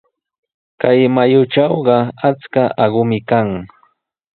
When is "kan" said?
3.29-3.49